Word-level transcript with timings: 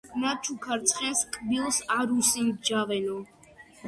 ნაჩუქარ 0.21 0.79
ცხენს 0.91 1.19
კბილს 1.35 1.77
არ 1.97 2.13
უსინჯავენო 2.15 3.19